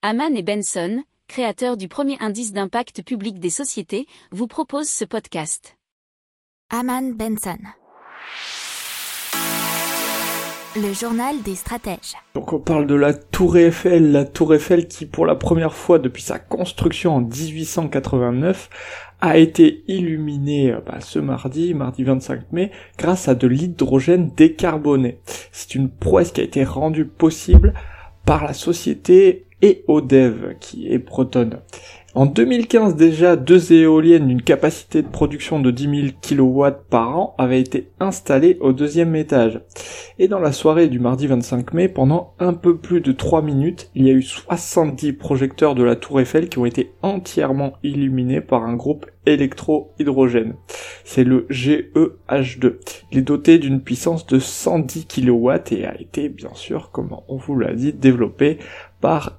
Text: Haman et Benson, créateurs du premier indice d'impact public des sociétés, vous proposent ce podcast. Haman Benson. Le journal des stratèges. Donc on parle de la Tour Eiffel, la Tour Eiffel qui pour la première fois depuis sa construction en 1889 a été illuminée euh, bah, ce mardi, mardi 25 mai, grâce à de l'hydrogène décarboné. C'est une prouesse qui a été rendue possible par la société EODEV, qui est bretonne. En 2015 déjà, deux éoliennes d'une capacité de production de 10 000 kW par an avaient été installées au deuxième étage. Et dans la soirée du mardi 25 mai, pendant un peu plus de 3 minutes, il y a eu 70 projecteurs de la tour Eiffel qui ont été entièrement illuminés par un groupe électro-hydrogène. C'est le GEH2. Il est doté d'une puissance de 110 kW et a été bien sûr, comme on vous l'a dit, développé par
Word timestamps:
Haman 0.00 0.36
et 0.36 0.44
Benson, 0.44 1.02
créateurs 1.26 1.76
du 1.76 1.88
premier 1.88 2.16
indice 2.20 2.52
d'impact 2.52 3.02
public 3.02 3.40
des 3.40 3.50
sociétés, 3.50 4.06
vous 4.30 4.46
proposent 4.46 4.88
ce 4.88 5.04
podcast. 5.04 5.76
Haman 6.70 7.14
Benson. 7.14 7.58
Le 10.76 10.92
journal 10.92 11.42
des 11.42 11.56
stratèges. 11.56 12.14
Donc 12.36 12.52
on 12.52 12.60
parle 12.60 12.86
de 12.86 12.94
la 12.94 13.12
Tour 13.12 13.56
Eiffel, 13.56 14.12
la 14.12 14.24
Tour 14.24 14.54
Eiffel 14.54 14.86
qui 14.86 15.04
pour 15.04 15.26
la 15.26 15.34
première 15.34 15.74
fois 15.74 15.98
depuis 15.98 16.22
sa 16.22 16.38
construction 16.38 17.16
en 17.16 17.20
1889 17.20 18.70
a 19.20 19.36
été 19.36 19.82
illuminée 19.88 20.70
euh, 20.70 20.80
bah, 20.86 21.00
ce 21.00 21.18
mardi, 21.18 21.74
mardi 21.74 22.04
25 22.04 22.52
mai, 22.52 22.70
grâce 22.98 23.26
à 23.26 23.34
de 23.34 23.48
l'hydrogène 23.48 24.30
décarboné. 24.36 25.18
C'est 25.50 25.74
une 25.74 25.90
prouesse 25.90 26.30
qui 26.30 26.40
a 26.40 26.44
été 26.44 26.62
rendue 26.62 27.06
possible 27.06 27.74
par 28.24 28.44
la 28.44 28.52
société 28.52 29.47
EODEV, 29.62 30.56
qui 30.60 30.88
est 30.92 30.98
bretonne. 30.98 31.60
En 32.14 32.26
2015 32.26 32.96
déjà, 32.96 33.36
deux 33.36 33.72
éoliennes 33.72 34.26
d'une 34.26 34.42
capacité 34.42 35.02
de 35.02 35.08
production 35.08 35.60
de 35.60 35.70
10 35.70 36.12
000 36.30 36.42
kW 36.46 36.66
par 36.88 37.16
an 37.16 37.34
avaient 37.38 37.60
été 37.60 37.90
installées 38.00 38.56
au 38.60 38.72
deuxième 38.72 39.14
étage. 39.14 39.60
Et 40.18 40.26
dans 40.26 40.40
la 40.40 40.52
soirée 40.52 40.88
du 40.88 40.98
mardi 40.98 41.26
25 41.26 41.74
mai, 41.74 41.88
pendant 41.88 42.34
un 42.38 42.54
peu 42.54 42.76
plus 42.76 43.00
de 43.02 43.12
3 43.12 43.42
minutes, 43.42 43.90
il 43.94 44.06
y 44.06 44.10
a 44.10 44.14
eu 44.14 44.22
70 44.22 45.12
projecteurs 45.12 45.74
de 45.74 45.84
la 45.84 45.96
tour 45.96 46.20
Eiffel 46.20 46.48
qui 46.48 46.58
ont 46.58 46.66
été 46.66 46.92
entièrement 47.02 47.74
illuminés 47.84 48.40
par 48.40 48.64
un 48.64 48.74
groupe 48.74 49.06
électro-hydrogène. 49.26 50.54
C'est 51.04 51.24
le 51.24 51.46
GEH2. 51.50 52.78
Il 53.12 53.18
est 53.18 53.22
doté 53.22 53.58
d'une 53.58 53.82
puissance 53.82 54.26
de 54.26 54.38
110 54.38 55.06
kW 55.06 55.50
et 55.70 55.84
a 55.84 56.00
été 56.00 56.30
bien 56.30 56.54
sûr, 56.54 56.90
comme 56.90 57.14
on 57.28 57.36
vous 57.36 57.56
l'a 57.58 57.74
dit, 57.74 57.92
développé 57.92 58.58
par 59.00 59.38